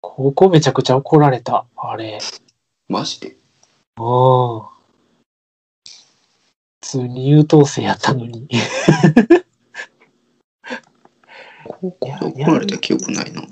[0.00, 1.66] 高校めちゃくちゃ怒られた。
[1.76, 2.18] あれ。
[2.88, 3.36] マジで？
[3.96, 4.70] ああ。
[5.84, 8.48] 普通に優等生やったのに。
[11.66, 13.42] 高校で怒られた記憶ないな。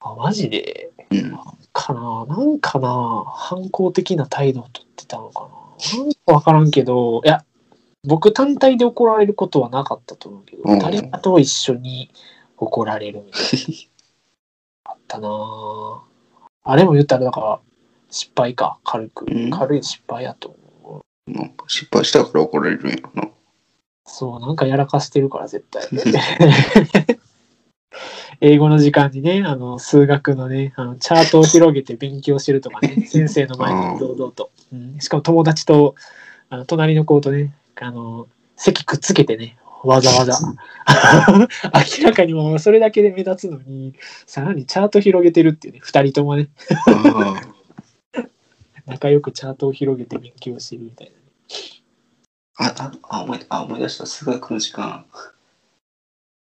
[0.00, 0.90] あ、マジで？
[1.10, 1.38] うん。
[1.72, 5.48] かななんかな反抗的な態度をとってたのか
[5.94, 7.44] ななんかわからんけど、いや、
[8.04, 12.10] 僕単体で怒られることはなかったと思うけど、うん誰かと一緒に
[12.56, 13.48] 怒られるみたいな。
[14.84, 15.98] あったなぁ
[16.66, 17.60] あれも言ったら、だから、
[18.10, 19.26] 失敗か、軽く。
[19.28, 21.30] うん軽い失敗やと思う。
[21.30, 23.28] なんか失敗したから怒られるんやろな。
[24.06, 25.82] そう、なんかやらかしてるから、絶対。
[28.40, 34.50] 英語の時間にね、あの、数学のね、あのチャートを広げて勉強してるとかね、 先生の前に堂々と。
[34.72, 35.94] うん、しかも友達と、
[36.48, 40.38] あの、隣の子とね、あの、席くっつけてね、わざわざ。
[42.00, 43.94] 明らかにもうそれだけで目立つのに、
[44.26, 46.48] さらにチャート広げてるっていうね、二人ともね、
[46.86, 47.34] あ
[48.86, 51.12] 仲良くチャートを広げて勉強してるみたい
[52.58, 52.66] な。
[52.66, 54.06] あ、あ、あ、思いあ思い出した。
[54.06, 55.06] 数学の時間。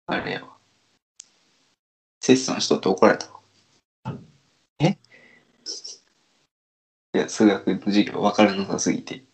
[0.07, 0.57] あれやわ。
[2.21, 4.19] 切算しとって怒られたわ。
[4.81, 4.99] え？
[7.15, 9.25] いや、数学の授業分からなさすぎて。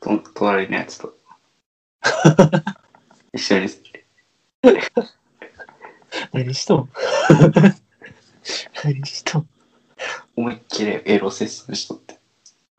[0.00, 1.16] と隣のやつと。
[3.32, 3.68] 一緒に
[6.32, 6.88] 何しとん？
[8.84, 9.48] 何しとん？
[10.36, 12.18] 思いっきりエロ切算しとって。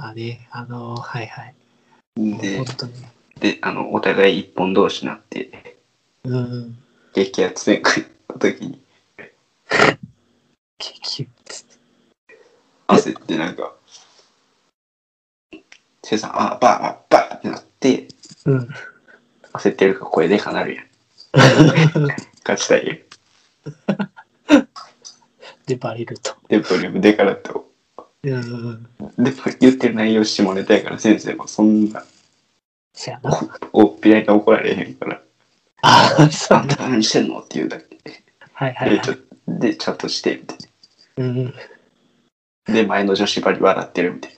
[0.00, 1.54] あね、あのはいはい。
[2.16, 2.64] で。
[3.40, 5.76] で、あの、お互い一本同士になって、
[6.24, 6.78] うん。
[7.14, 8.80] 激アツ戦会の時に
[10.78, 11.64] 激つ
[12.86, 13.74] 焦ってなんか、
[16.08, 18.08] せいさん、あ、バーバーバーってなって、
[18.46, 18.68] うん。
[19.52, 20.86] 焦ってるから声でかなるやん。
[22.48, 22.94] 勝ちたいや
[24.54, 24.68] ん。
[25.66, 26.34] で、バレると。
[26.48, 27.50] で、ボリュームでからって。
[28.22, 28.84] うん。
[29.18, 32.02] でも言ってる内容下ネタやから先生もそんな
[32.94, 33.38] そやな。
[33.74, 35.20] おっぴらに怒られへんから、
[35.82, 37.84] ああ、そうあんた何してんのって言うだけ
[38.54, 39.14] はいはい、で、はいちょ
[39.46, 40.58] で、ちゃんとして、みたい
[41.18, 41.44] うん。
[41.44, 41.52] な。
[42.72, 44.37] で、前の女子ばり笑ってるみたい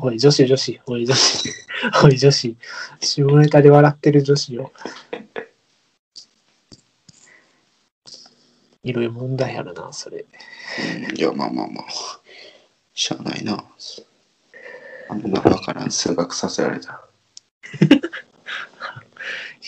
[0.00, 1.50] おい、女子、女子、おい、女子、
[2.04, 2.56] おい、女子、
[3.00, 4.72] 下ネタで笑ってる女子よ。
[8.84, 10.24] いろいろ問題あるな、それ。
[11.14, 11.84] いや、まあまあまあ。
[12.94, 13.64] しゃあないな。
[15.08, 17.02] あんなわからん数学させられた。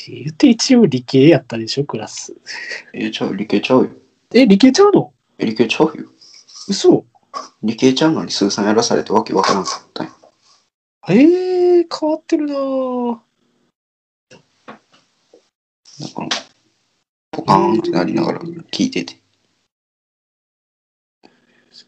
[0.08, 2.34] 言って一応理系やったでしょ、クラス。
[2.92, 3.90] え、ちゃう、理系ちゃうよ。
[4.32, 5.12] え、理系ちゃうの？
[5.38, 6.08] え、理系ちゃうよ。
[6.69, 7.04] 嘘
[7.62, 10.12] 理系ちゃうのに数三やらされてわけわからんかったんよ
[11.09, 13.19] ええー、変わってるなぁ。
[17.31, 19.21] ポカーンってなりながら聞いてて。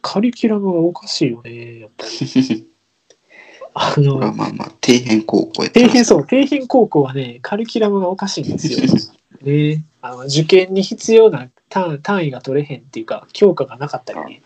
[0.01, 2.69] カリキュラムがおかしいよね、やっぱり。
[3.75, 8.79] あの、まあまあまあ、底辺高校や底辺、そう、底辺高校はね、カリキュラムがおかしいんですよ。
[9.43, 14.43] ねあの受験に必要な単単位が取れへんっていうか、教科がなかったりね。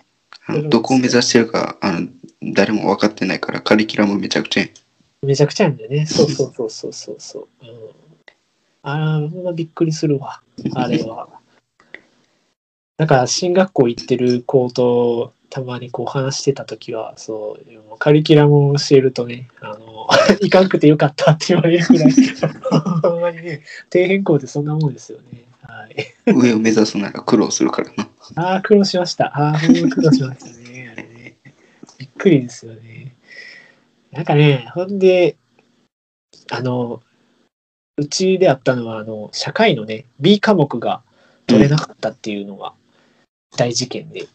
[0.68, 2.08] どこを目指してるかあの
[2.42, 4.70] 誰も分かってないからカリキュラムめちゃくちゃやん
[5.26, 6.06] めちゃくちゃなんだよね。
[6.06, 7.48] そうそうそうそうそうそう。
[7.62, 7.68] うん、
[8.82, 10.40] あら、ほんまびっくりするわ、
[10.74, 11.28] あれは。
[12.96, 20.08] だから、進学校行ってる子とたまにこう話してた時は、そう、カリキュラムを教えるとね、あの、
[20.40, 22.12] いかんくてよかったって言われるぐらい、
[23.02, 25.44] ほんまにね、底辺校ってそんなもんですよね。
[25.62, 26.32] はい。
[26.32, 29.26] 上を目指すなら苦労するからなああ、苦労しました。
[29.26, 30.65] ああ、ほんま苦労しましたね。
[31.98, 33.14] びっくりですよね。
[34.12, 35.36] なんかね、ほんで、
[36.50, 37.02] あの、
[37.96, 41.02] うちであったのは、あの、社会のね、B 科目が
[41.46, 42.74] 取れなかったっていうのが
[43.56, 44.26] 大事件で、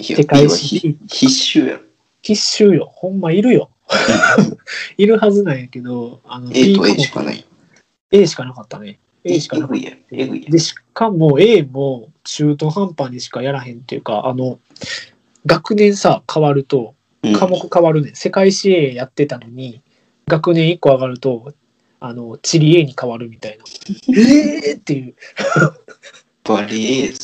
[0.00, 1.80] 世界ひ必修やろ。
[2.22, 2.92] 必修よ。
[2.94, 3.70] ほんまいるよ。
[4.98, 7.44] いるはずなんやけど、あの、A と A しかない。
[8.12, 8.98] A しかなかったね。
[9.24, 10.50] A しかえなかった。
[10.50, 14.58] で、しかも A も中途半端にしかやらへんっていうか、あの、
[15.46, 18.10] 学年さ、変わると、ろ科目変わるね。
[18.14, 19.80] 世界史 A やってたのに、
[20.26, 21.52] 学年1個上がると、
[22.00, 23.64] あの、地理 A に変わるみたいな。
[24.08, 25.14] えーっていう。
[26.44, 27.18] バリエーズ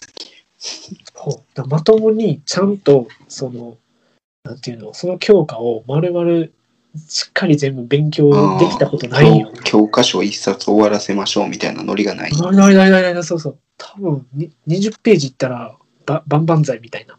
[0.59, 3.77] そうだまともにちゃんと、その、
[4.45, 6.49] なんていうの、その教科を丸々
[7.09, 9.53] しっかり全部勉強できたことないよ。
[9.65, 13.59] 教教科書一冊終わらせましょうみたいなノリがないないないないないない、そうそう。
[13.79, 15.77] 多分に20ページいったら、
[16.07, 17.17] ば万々歳みたいな。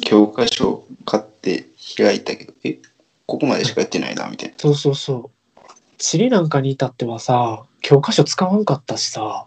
[0.00, 1.66] 教科書買って
[1.96, 2.78] 開いたけどえ
[3.26, 4.54] ここまでしかやってないなみたいな。
[4.58, 5.60] そうそうそう。
[5.98, 9.46] 地理なんかに至ってはさ、教科書使わんかったしさ、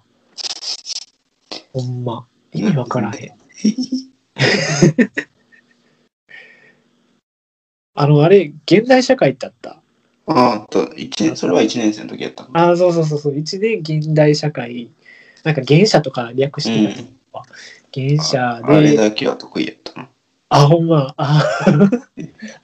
[1.74, 3.34] ほんま、意味わからへん。
[7.94, 9.82] あの、あれ、現代社会ってあった？
[10.30, 12.50] ああと、一年、それは1年生の時やったの。
[12.54, 14.90] ああ、そうそうそうそう、一年現代社会、
[15.44, 17.46] なんか原社とか略してたりとか、
[17.94, 20.07] 原社あれで、だけは得意やったな。
[20.50, 21.44] あ、ほんま、あ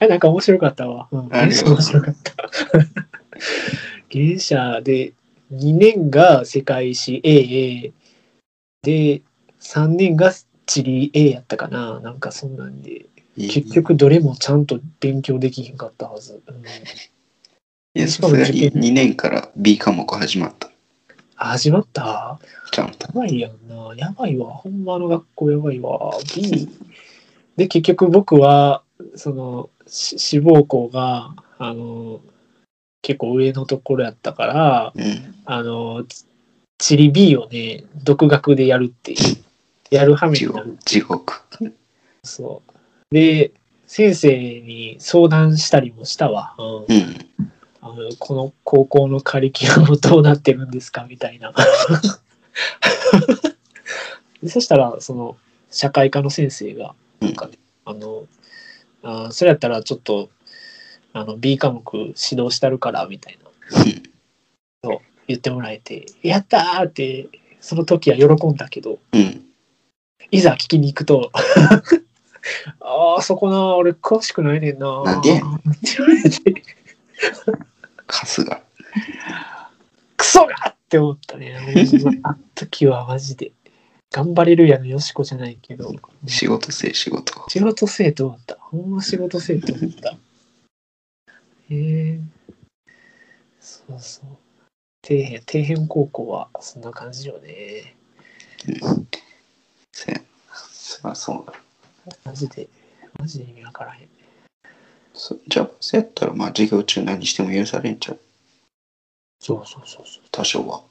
[0.08, 1.08] なんか面白かったわ。
[1.10, 2.34] うん、面白かった。
[4.12, 5.12] 原社で、
[5.52, 7.92] 2年が世界史 A
[8.82, 9.22] で、
[9.60, 10.32] 3年が
[10.66, 12.00] 地理 A やったかな。
[12.00, 16.40] なんかそんなんで、結局どれもちゃんと勉強できひんかったはず。
[16.46, 16.62] うん
[17.96, 20.68] いや、さすがに2年から B 科目始まった。
[21.36, 22.40] あ始まった？
[22.72, 23.06] ちゃんと。
[23.06, 23.94] やばいやんな。
[23.96, 24.48] やばいわ。
[24.52, 26.10] ほんまの学校やばいわ。
[26.34, 26.68] B。
[27.56, 28.82] で、結局僕は、
[29.14, 32.20] その、し志望校が、あの、
[33.02, 35.34] 結構上のところやったから、うん。
[35.44, 36.24] あの、ち
[36.78, 39.18] 地理 B をね、独学でやるっていう、
[39.90, 40.84] やる羽目地になる獄。。
[40.84, 41.42] 地獄。
[42.24, 43.14] そう。
[43.14, 43.52] で、
[43.86, 46.54] 先生に相談したりもしたわ。
[46.58, 47.30] うんうん。
[47.80, 51.52] あのこの高校のカリキュラムどうなってるんですかみたいな。
[54.42, 55.36] でそしたら、その、
[55.70, 58.26] 社会科の先生が、なんかね、あの、
[59.02, 60.30] あそれやったらちょっと、
[61.12, 63.50] あの、B 科目指導したるから、みたいな、
[64.84, 64.98] そう
[65.28, 67.28] 言ってもらえて、やったーって、
[67.60, 69.44] その時は喜んだけど、うん。
[70.30, 71.30] いざ聞きに行くと、
[72.80, 75.02] ああ、そこな、俺詳しくないねんな。
[75.02, 75.68] なんでやねん って
[75.98, 76.62] 言われて
[78.06, 78.62] 春日。
[80.16, 81.56] クソがって思ったね。
[81.56, 83.52] あの時はマジで。
[84.14, 85.92] 頑張れるやのよしこじゃないけど、
[86.28, 87.50] 仕事せえ、仕事。
[87.50, 88.54] 仕事せえと思った。
[88.60, 90.10] ほんま仕事せえと思った。
[90.12, 90.16] へ
[91.70, 92.20] え
[93.60, 94.24] そうそう。
[95.04, 97.96] 底辺、底辺高校はそんな感じよね。
[99.92, 100.20] せや
[101.02, 101.54] まあそうだ。
[102.24, 102.68] マジで、
[103.18, 104.08] マジで意味わからへん。
[105.12, 108.20] そじゃあ、そうやったら、まあ授業中何しても許されんちゃう？
[109.40, 110.84] そうそうそうそ多少は。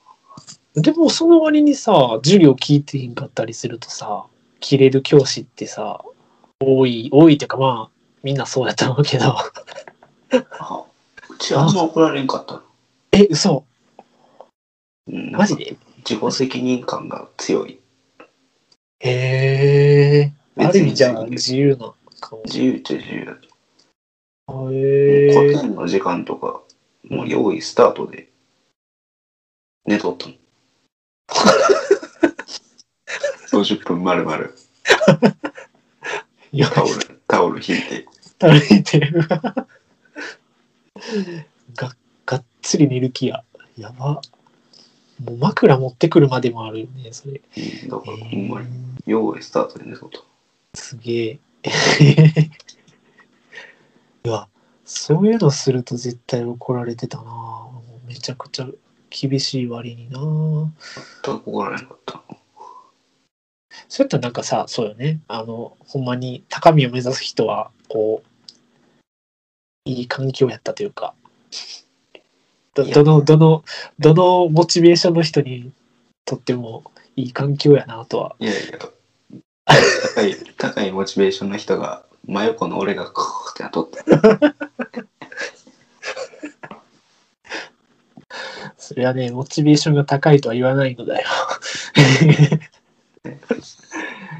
[0.75, 0.81] う。
[0.81, 4.25] でもその割にさ、授業聞いてへんかったりするとさ、
[4.59, 6.03] 切れる教師ってさ、
[6.59, 7.93] 多い、多いっていうかまあ、
[8.23, 9.35] みんなそうやと思うけど。
[10.59, 10.85] あ
[11.29, 12.61] うちはあんま怒られんかったの。
[13.11, 13.65] え、嘘
[15.07, 15.75] うんマジで？
[16.09, 17.79] 自己責任感が強い。
[18.99, 20.33] へえ。
[20.57, 22.59] ある意味じゃあ自由な感じ。
[22.59, 24.71] 自由っちゃ自由だと。
[24.71, 25.33] へえ。
[25.33, 26.61] 古典の時間とか、
[27.09, 28.29] もう用意スタートで
[29.85, 30.33] 寝とったの。
[33.51, 34.55] 50分まるまる
[36.51, 36.93] いや、タオル、
[37.27, 38.05] タオル引いて。
[38.39, 39.27] 歩いてる。
[41.75, 43.43] ががっつり寝る気や。
[43.77, 44.21] やば。
[45.23, 47.41] もう枕持ってくるまでもあるよね、それ。
[47.57, 48.67] うんだから、ほんまに
[49.05, 50.19] 用意スタートで寝とった。
[50.75, 51.39] すげえ。
[54.25, 54.47] いや、
[54.85, 57.23] そういうのすると絶対怒られてたな。
[57.23, 58.67] もうめちゃくちゃ
[59.13, 60.19] 厳しい割にな。
[61.23, 62.23] 全く怒られなかった。
[63.87, 65.19] そうやったらなんかさ、そうよね。
[65.27, 68.29] あの、ほんまに高みを目指す人は、こう、
[69.85, 71.13] いい環境やったというか、
[72.73, 73.63] どどの、どの、
[73.99, 75.71] どのモチベーションの人に
[76.25, 76.83] とっても
[77.15, 78.35] いい環境やなとは。
[78.39, 78.79] いやいや、
[80.15, 84.55] 高い、高いモチベーションの人が、真横の俺がこうってなっとった。
[88.93, 91.27] それはね、モチベーションが高いとは言わないのだよ。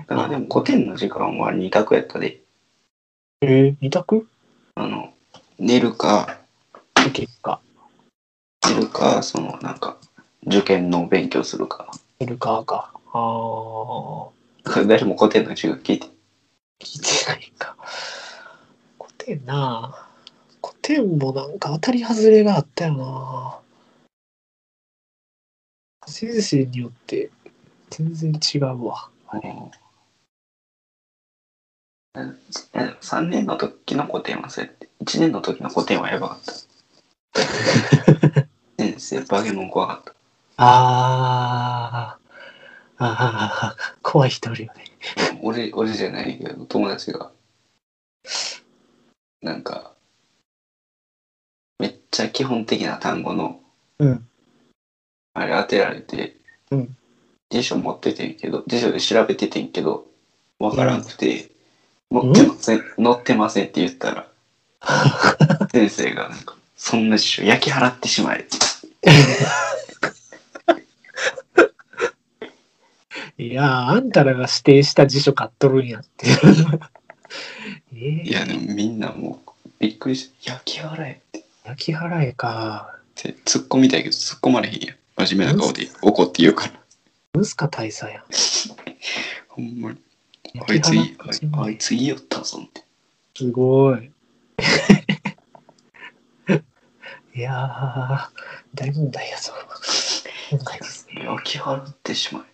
[0.05, 2.43] だからでも古典の時間は2択やったで。
[3.41, 4.27] えー、二択？
[4.75, 5.11] あの、
[5.57, 6.37] 寝るか、
[7.13, 7.59] 結果。
[8.69, 9.97] 寝るか、そのなんか、
[10.45, 11.89] 受験の勉強するか。
[12.19, 12.91] いるかか。
[13.11, 14.27] あ
[14.69, 16.05] あ、 誰も古典の授業聞いて。
[16.79, 17.75] 聞いてないか。
[18.99, 20.09] 古典な
[20.61, 23.62] 古典もなんか当たり外れがあったよな
[26.07, 27.31] 先生によって
[27.89, 29.09] 全然違うわ。
[29.29, 29.53] あれ
[33.01, 36.53] 3年の時の古典はそうやって、1年の時の古典はやばかった。
[38.77, 40.13] 先生、バケモン怖かった。
[40.57, 42.23] あー
[42.99, 44.85] あー、怖い人いるよね。
[45.41, 47.31] 俺、俺じゃないけど、友達が、
[49.41, 49.93] なんか、
[51.79, 53.59] めっちゃ基本的な単語の、
[53.99, 54.27] うん
[55.33, 56.35] あれ当てられて、
[56.71, 56.95] うん
[57.53, 60.07] 辞書持っててんけど、辞書で調べててんけど、
[60.57, 61.51] わからんくて、
[62.11, 64.27] 載ってません、載ってませんって言ったら、
[65.71, 68.47] 先生がなんか、そんな辞書焼き払ってしまえ。
[73.37, 76.27] いやー、あんたらが指定した辞書買っとるんやって。
[77.93, 82.97] えーいや、でもみんなもうびっくりして、焼き払えって焼き払えか。
[83.15, 84.95] 突っ込みたいけど突っ込まれへんやん。
[85.17, 86.73] 真面目な顔で怒って言うから。
[87.35, 88.23] ムスカ大佐やん。
[89.47, 89.99] ほんまに。
[90.67, 91.17] あいついい
[91.57, 92.83] あいついいよったぞって。
[93.35, 94.11] すごい。
[97.35, 98.29] いやー、
[98.75, 99.53] 大問題やぞ。
[100.51, 101.25] 今回ですね。
[101.25, 102.45] 焼き払ってしま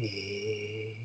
[0.00, 0.06] え。
[0.06, 0.96] え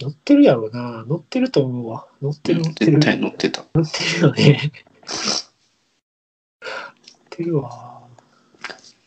[0.00, 1.04] ー、乗ってるやろな。
[1.04, 2.08] 乗ってると思うわ。
[2.20, 2.92] 乗ってる乗ってる。
[2.92, 3.64] 絶対乗ってた。
[3.74, 4.72] 乗ってるよね。
[6.60, 6.72] 乗っ
[7.30, 7.95] てるわ。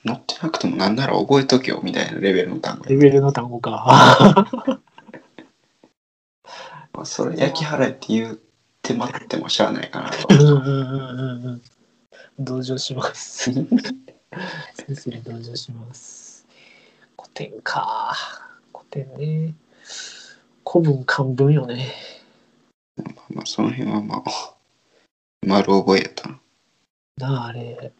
[0.06, 4.48] 乗ってなくてもなんなら覚えとけよみたいなレベルの単語レベルの単語か。
[6.94, 8.38] まあそれ焼き払えって言っ
[8.82, 11.62] て待ってもしゃあないかなとうんうんうんうんうん。
[12.40, 13.52] 同情します。
[13.52, 13.66] 先
[14.96, 16.48] 生に同情します。
[17.18, 18.16] 古典か。
[18.74, 19.54] 古典ね。
[20.66, 21.94] 古文漢文よね。
[23.30, 24.56] まあその辺はまあ
[25.46, 26.40] 丸覚えやったな
[27.18, 27.92] なあ、あれ。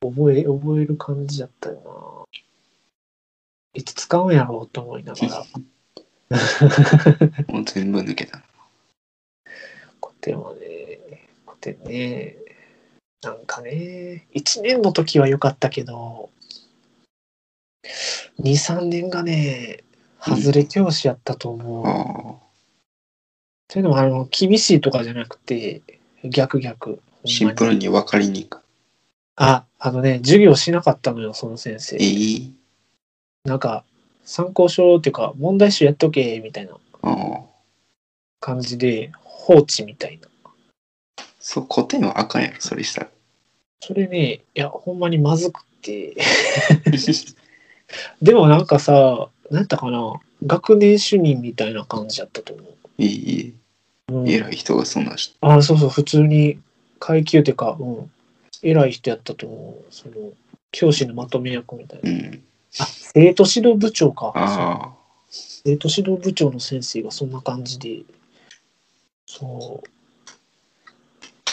[0.00, 2.38] 覚え、覚える感じやったよな。
[3.74, 5.44] いつ使うんやろうと思いながら。
[7.48, 8.42] もう全部抜けた
[10.02, 12.36] 古典はね、古典ね。
[13.22, 16.30] なんかね、1年の時は良かったけど、
[18.40, 19.82] 2、3年がね、
[20.20, 21.86] 外れ教師やったと思う。
[21.86, 22.48] ああ
[23.68, 25.82] というのも、あの、厳しいとかじゃなくて、
[26.24, 27.02] 逆逆。
[27.24, 28.62] シンプルに分かりにく
[29.40, 32.04] あ、あのね、授業しなかったのよ、その先生い。
[32.04, 32.54] いい
[33.44, 33.84] なんか、
[34.24, 36.76] 参考書っていうか、問題集やっとけ、みたいな
[38.40, 40.28] 感じで、放置みたいな。
[41.38, 43.08] そう古典はあかんやろそれしたら
[43.80, 46.16] それね、いや、ほんまにまずくて。
[48.20, 50.14] でもなんかさ、なんやったかな、
[50.44, 52.66] 学年主任みたいな感じやったと思う。
[52.98, 53.54] いい
[54.10, 56.58] うん、偉い人がそんなしあそうそう、普通に
[56.98, 58.10] 階級っていうか、うん、
[58.62, 59.92] 偉い人やったと思う。
[59.92, 60.14] その、
[60.70, 62.10] 教師のまとめ役みたいな。
[62.10, 62.42] うん
[62.78, 64.94] あ、生徒指導部長か。
[65.30, 68.02] 生徒指導部長の先生がそんな感じで、
[69.26, 69.88] そう。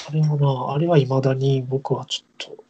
[0.08, 2.64] あれはな、あれは未だに僕はちょっと、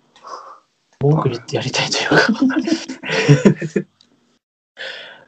[1.00, 3.88] 文句言ってやりたいというか。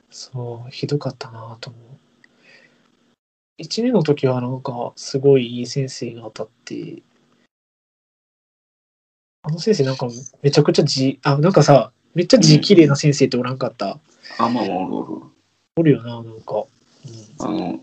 [0.10, 3.62] そう、ひどかったなと思う。
[3.62, 7.04] 1年の時はなんか、すごいいい先生が当たって、
[9.48, 10.10] あの先生なんか
[10.42, 13.98] めちゃくちゃ字、あ、なんかさ、めっちゃ字綺麗な先生っておらんかった？
[14.40, 15.22] あまあおるおる
[15.78, 16.66] おるよな、なんか。
[17.40, 17.80] うん、あの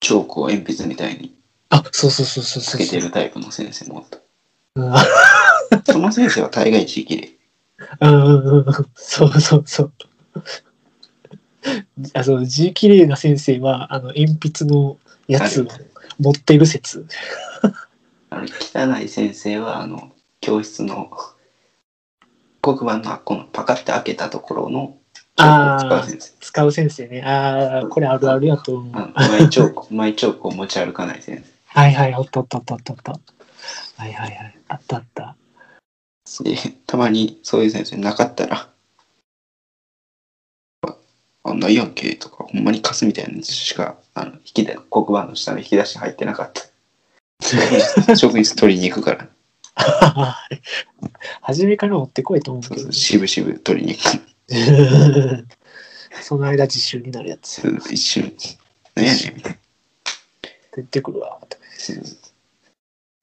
[0.00, 1.34] チョークを鉛筆みたいに
[1.68, 2.80] あ、そうそうそうそうそう。
[2.80, 4.18] つけてるタイプの先生もおった
[4.76, 4.94] うん
[5.84, 7.30] その先生は大概字綺麗
[8.00, 8.64] うんうんうん、
[8.94, 9.92] そうそうそう。
[12.14, 14.26] あそう字綺麗な先生はあの鉛
[14.64, 15.66] 筆のやつを
[16.18, 17.06] 持ってる説。
[18.30, 20.11] あの汚い先生はあの
[20.42, 21.10] 教室の
[22.60, 24.98] 黒板のあっこのパカって開けたところの
[25.36, 27.22] 使う先生使う先生ね。
[27.22, 28.92] ああ、これあるあるやと思う。
[28.92, 33.12] マイチョーク マイチョークを持ち歩かない先はいはい、おっとっとっとっとっと。
[33.96, 34.58] はいはいはい。
[34.68, 35.36] あったあった。
[36.24, 36.56] 生で
[36.86, 38.68] たまにそういう先生なかったら
[40.82, 40.96] あ
[41.44, 46.62] あないやんけとかほんまにカスみたいなやつしかあの引きで黒板の下の引き出し入ってなかった
[48.16, 49.28] 職員室取りに行くから
[51.40, 54.32] 初めから持ってこいと思うけどそう渋々取りに行く
[56.22, 57.62] その間実習になるやつ。
[57.90, 58.32] 一瞬
[58.94, 59.58] 何やねんみたいな
[60.76, 61.38] 出てくるわ。
[61.48, 61.62] とか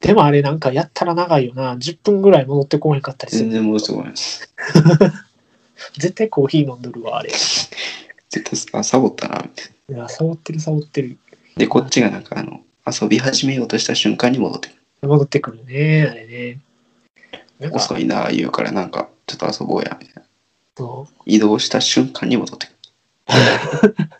[0.02, 1.76] でもあれなんかやったら長いよな。
[1.76, 3.44] 10分ぐらい戻ってこへんかったりする。
[3.46, 4.14] 全然戻ってこない
[5.98, 7.30] 絶対コーヒー飲んどるわ、あれ。
[7.30, 7.72] い絶
[8.72, 11.18] 対あサボったなみたいなや、サボってる、サボってる。
[11.58, 16.60] でこっちがなんかあの遊び始めようとした瞬間に戻ってくる戻ってくるね、あれね。
[17.60, 20.24] なんか、遅いな言うからなんかちょっと遊ぼうやみたいな
[20.78, 22.76] そう移動した瞬間に戻ってくる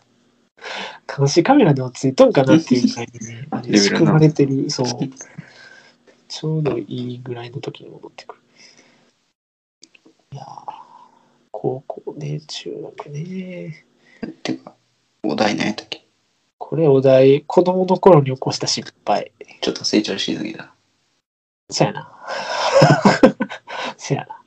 [1.16, 4.86] 監視カメラでもついとんかなっていうぐらいにね、 あれ仕組まれてる、そう。
[6.28, 8.40] ちょうどいいぐらいの時に戻ってくる。
[10.32, 10.80] いやー
[11.50, 13.84] 高校ね、中学ね。
[14.42, 14.74] てか
[15.24, 16.06] お題何やったっけ
[16.60, 19.32] これお題、子供の頃に起こした失敗。
[19.62, 20.72] ちょっと成長しすぎた
[21.70, 22.12] そやな。
[23.96, 24.42] そやな。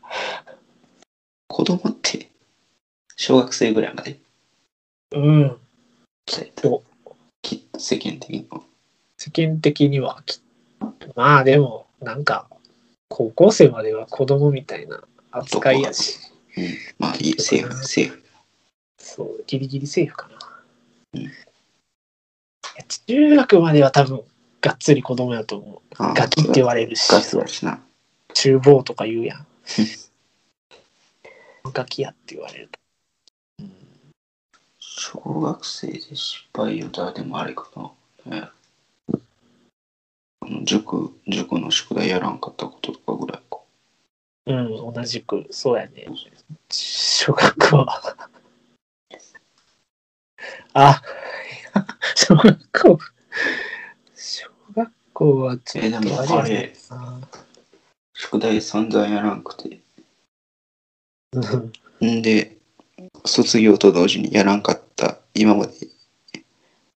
[1.47, 2.29] 子供って
[3.17, 4.19] 小学生ぐらいまで？
[5.11, 5.57] うん。
[6.29, 6.83] そうやったと
[7.41, 8.63] き世間的にも
[9.17, 10.39] 世間的にはき
[11.15, 12.47] まあでもなんか
[13.09, 16.19] 高校生までは子供みたいな扱いやし、
[16.55, 16.77] うん。
[16.99, 18.23] まあいい、セーフ、セーフ。
[18.99, 20.37] そう、ギリギリセーフかな。
[21.15, 21.31] うん
[23.07, 24.23] 中学までは多分、
[24.61, 25.81] がっつり子供やと思う。
[26.13, 27.81] ガキって言われるし、ガキだしな。
[28.33, 29.47] 厨房とか言うやん。
[31.73, 32.79] ガキやって言われると。
[33.59, 33.73] うん
[34.79, 37.91] 小学生で失敗言うたらでもあれかな。
[38.27, 38.47] え
[40.41, 43.59] あの塾、塾の宿題やらんかったこととかぐらいか。
[44.45, 46.07] うん、同じく、そうやね。
[46.69, 48.17] 小学校は。
[50.73, 51.01] あ、
[52.15, 52.99] 小学校。
[54.15, 56.73] 小学校はちょっえでもとあれ
[58.13, 59.79] 宿題散々やらんくて。
[61.33, 62.57] うんんで、
[63.25, 65.73] 卒業と同時にやらんかった、今まで、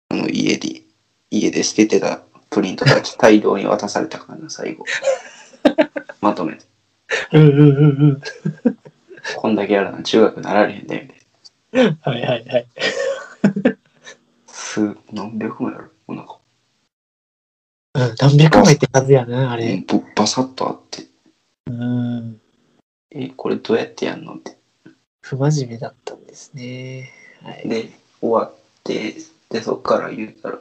[0.09, 0.83] あの、家で、
[1.31, 4.85] 家で捨ててたプリントたち 大量に渡されたからな、最後。
[6.21, 6.65] まとめて。
[7.31, 8.21] うんうんうんうん。
[9.35, 11.09] こんだけやらな、中学なられへんで、
[11.73, 11.97] みたいな。
[12.01, 12.67] はいはいはい。
[14.77, 15.91] 数、何百もやる？
[16.05, 16.39] もうなんか、
[17.95, 19.83] うん、何百枚って数やな、あれ。
[19.87, 21.07] ぶバサッとあって、
[21.65, 22.39] うん。
[23.09, 24.55] え、これどうやってやんのって。
[25.21, 27.11] 不真面目だったんですね。
[27.41, 27.67] はい。
[27.67, 27.89] で、
[28.21, 29.15] 終わって、
[29.49, 30.59] で、そっから言うたら、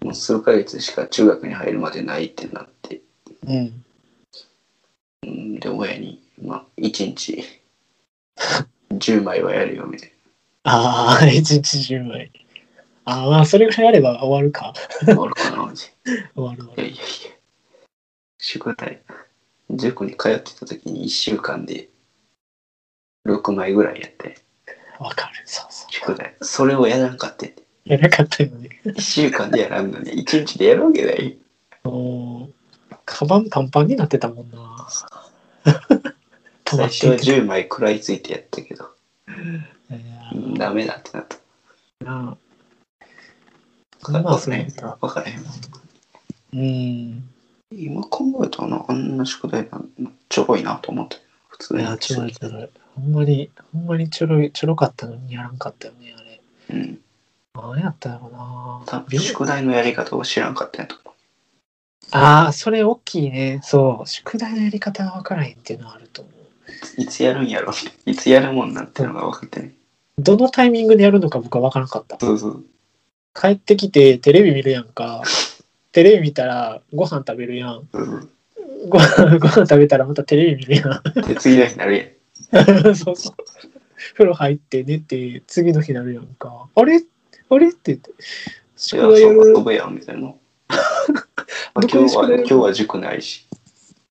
[0.00, 3.02] もう数ヶ月しか中学に入るまでないってなって、
[3.46, 3.84] うん。
[5.24, 7.44] うんで、親に、まあ、1日
[8.90, 10.13] 10枚はやるよ、みたい
[10.64, 12.30] ああ、一日10枚。
[13.04, 14.72] ああ、まあ、それぐらいあれば終わるか。
[15.06, 15.22] な。
[15.22, 15.76] あるかな、終わる
[16.34, 16.64] 終わな。
[16.64, 17.02] いやいやいや、
[18.38, 19.02] 宿題、
[19.70, 21.90] 塾に通ってた時に1週間で
[23.26, 24.36] 6枚ぐらいやって、る。
[24.98, 25.42] わかる。
[25.44, 25.92] そうそう。
[25.92, 26.34] 宿題。
[26.40, 27.54] それをやらんかって。
[27.84, 28.80] やらなかったよね。
[28.86, 31.38] 1週間でやらんのに、1日でやるわけない。
[31.82, 32.48] も
[32.90, 34.88] う、カバンパンパンになってたもんな。
[36.66, 38.90] 最初はっていて10枚食らいついてやったけど、
[40.56, 42.04] ダメだってなった。
[42.04, 42.36] な
[44.02, 44.18] あ、から
[44.56, 44.98] へんか？
[45.16, 45.44] らへん。
[46.52, 47.30] うん。
[47.72, 49.88] 今考えたらな、あんな宿題なん
[50.28, 51.16] ちょろいなと思って。
[51.48, 51.80] 普通に。
[51.80, 52.70] いや、ちょろいちょろい。
[52.94, 56.40] ほんまに、ほんまにちょろい、ちょろかったのにやらんかったよね、あれ。
[56.70, 57.00] うん。
[57.54, 58.82] 何やったやろな。
[58.86, 61.14] 多分宿題のやり方を知らんかったんやと思
[62.12, 63.60] ああ、それ大きいね。
[63.62, 64.08] そう。
[64.08, 66.34] 宿題のやり方が分からへんっていうのはあると思う。
[66.98, 67.02] う。
[67.02, 67.72] いつやるんやろ？
[68.06, 69.74] いつやるもんなんてのが分かってね。
[70.18, 72.18] どのタイミングでやるのか僕は分からなかった。
[72.20, 72.64] そうそう。
[73.34, 75.22] 帰ってきてテレビ見るやんか。
[75.92, 77.88] テレビ見たらご飯食べるやん。
[77.92, 78.30] そうそう
[78.88, 81.26] ご飯 ご飯食べたらまたテレビ見るやん。
[81.26, 82.16] で、次の日になる
[82.52, 82.94] やん。
[82.96, 83.34] そうそう。
[84.14, 86.68] 風呂入って寝て次の日なるやんか。
[86.74, 87.00] あれ？
[87.48, 87.68] あれ？
[87.68, 88.10] って言って。
[88.76, 90.34] 宿題やる遊ぶやん、みたいな。
[91.76, 93.46] 今日は、今日は塾ないし、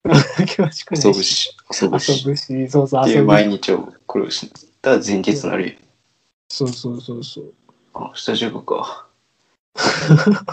[0.05, 0.13] 今
[0.45, 2.25] 日は宿題遊ぶし、遊ぶ遊し。
[2.25, 3.21] ぶし、そうそう、遊ぶ。
[3.21, 4.51] う毎日を来るし。
[4.81, 5.77] だから前日なるやん。
[6.49, 7.53] そうそうそうそう。
[7.93, 9.07] あ、明日塾か。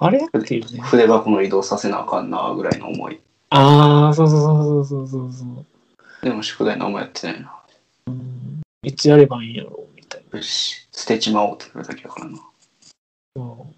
[0.00, 0.26] あれ？
[0.26, 0.80] っていうね。
[0.80, 3.20] 筆箱の移動させなあかんな、ぐらいの思い。
[3.50, 5.66] ああ、そうそうそうそうそうそう。
[6.22, 7.54] でも宿題何もやってないな。
[8.06, 8.62] うん。
[8.82, 12.32] いつやればいいんやろみたいよし、捨てちまおうって言うだけやからな。
[12.32, 12.42] な。
[13.36, 13.77] うん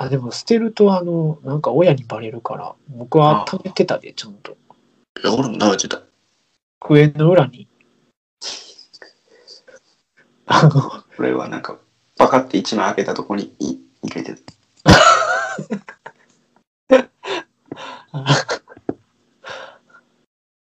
[0.00, 4.52] あ、でも捨てると、あの、なんか親にバレるから、僕は貯めてたで、ちゃんと。
[4.52, 6.00] いや、俺も慣れてた。
[6.80, 7.68] 机の裏に。
[10.46, 11.76] あの、俺はなんか、
[12.16, 14.40] パカって一枚開けたとこにい入れてた。
[18.12, 18.24] あ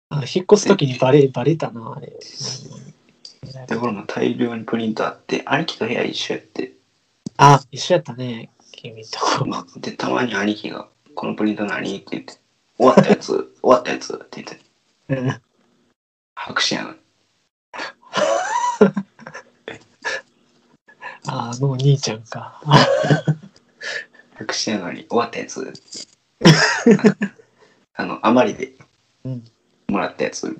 [0.09, 2.19] あ引っ越すときにバレ、バレたな、あれ。
[3.67, 6.73] で、俺も大量にプリントあって、兄貴と部屋一緒やって。
[7.37, 8.49] あ、一緒やったね、
[8.81, 9.45] 君と。
[9.45, 12.33] まあで、たまに兄貴が、このプリント何って言って、
[12.77, 14.59] 終わったやつ、 終わったやつって言って、
[15.21, 15.41] うん
[16.33, 16.97] 白紙やのに。
[21.27, 22.59] ああのお兄ちゃんか。
[24.33, 25.71] 白紙やのに、終わったやつ。
[27.93, 28.73] あの、あまりで
[29.23, 29.43] うん。
[29.89, 30.57] もらったやつ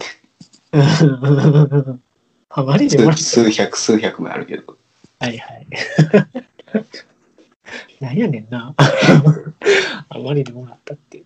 [2.50, 3.18] あまりでもな。
[3.18, 4.78] 数数百、数百枚あるけど。
[5.20, 5.68] はいはい。
[8.00, 8.76] なんやねんな。
[10.10, 11.24] あまりでもらったって。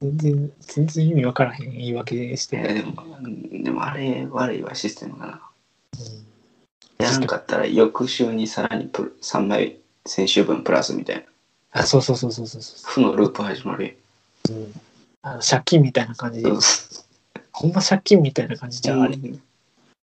[0.00, 3.04] 全然、全然意味わからへん言い訳してでも、
[3.52, 5.42] でもあれ、悪いわ、システムがな。
[5.98, 6.32] うん
[7.02, 11.80] やらんかったら、翌週にさらにプ3枚、先週分プラスみたいな。
[11.80, 13.98] あ、そうそうそうそうそうそ負のループ始まる
[14.50, 14.72] う、うん
[15.22, 15.40] あの。
[15.42, 16.50] 借金みたいな感じで
[17.50, 19.16] ほんま借金みたいな感じじゃん、あれ。
[19.16, 19.38] で、と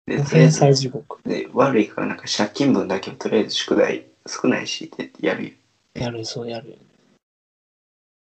[0.06, 1.18] りあえ天ず才地獄。
[1.24, 5.54] で悪いからなんか借金分だけをとりあえず宿題少ないしってやるよ。
[5.94, 6.78] やる、そうやる。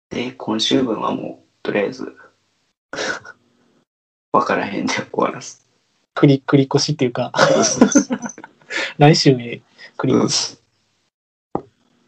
[0.09, 2.15] で、今週分はもう、とりあえず、
[4.33, 5.67] わからへんで終わらす。
[6.15, 7.31] 繰り、繰り越しっていうか、
[8.97, 9.61] 来週へ
[9.97, 10.57] 繰り越し。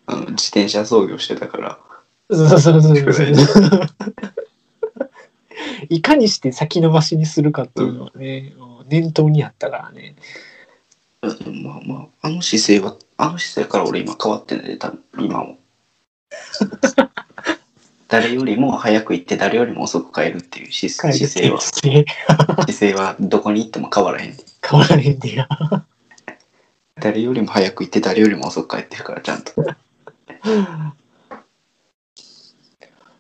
[0.08, 1.80] あの自転車操業してたから、
[2.30, 3.34] そうそうそうそう
[5.90, 10.16] いかにして先延ばしにするかっていうのはね、もう念頭にあったからね。
[11.22, 15.58] うんまあまあ、あの姿勢は、あの姿勢から俺今変わってないで、多分今も。
[18.08, 24.36] 誰よりも早く行って誰よりも遅く帰るっていう姿勢は、姿勢はどこに行っても変わらへん。
[24.68, 25.48] 変わらへんでや。
[27.00, 29.54] 誰よりも早く行って誰よりも遅く帰ってるから、ちゃんと。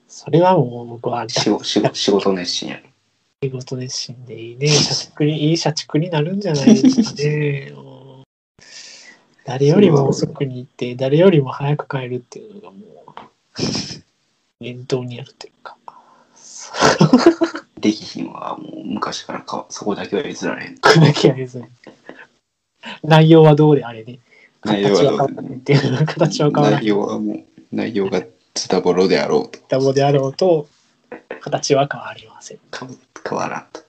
[0.07, 2.83] それはもう僕は仕事仕事仕事熱心やる。
[3.43, 4.67] 仕事熱心でいいね。
[4.67, 7.73] 社畜に、いい社畜になるんじゃないですかね。
[9.51, 12.83] 誰よりも遅くに行って、誰よりも早く帰るっていうのがもう、
[14.61, 15.75] 念頭にあるというか。
[17.77, 20.75] できひんはもう昔からかそこだけは譲られへん。
[20.75, 21.69] だけはですね。
[23.03, 24.19] 内容はどうであれね。
[24.63, 26.87] 内容形ははどう変わらないっていう形は変わらな内い。
[26.87, 29.59] 容はもう、内容がズタボロであろうと。
[29.67, 30.69] ダボであろうと、
[31.41, 32.59] 形は変わりません。
[32.69, 32.87] か
[33.27, 33.81] 変わらんと。